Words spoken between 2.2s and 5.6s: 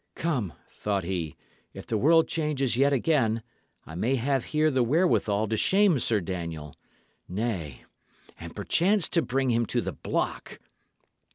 changes yet again, I may have here the wherewithal to